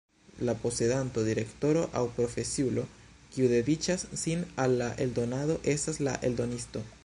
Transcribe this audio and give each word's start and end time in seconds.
La 0.47 0.53
posedanto, 0.61 1.23
direktoro 1.27 1.83
aŭ 1.99 2.01
profesiulo, 2.15 2.85
kiu 3.35 3.51
dediĉas 3.53 4.07
sin 4.23 4.43
al 4.65 4.75
la 4.83 4.91
eldonado 5.07 5.63
estas 5.75 6.05
la 6.09 6.21
eldonisto. 6.31 6.85